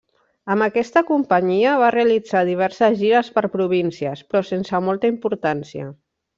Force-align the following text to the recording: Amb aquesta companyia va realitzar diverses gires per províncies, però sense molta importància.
Amb 0.53 0.63
aquesta 0.67 1.03
companyia 1.09 1.73
va 1.83 1.91
realitzar 1.97 2.41
diverses 2.49 2.97
gires 3.03 3.31
per 3.37 3.45
províncies, 3.59 4.27
però 4.33 4.45
sense 4.51 4.85
molta 4.91 5.15
importància. 5.17 5.91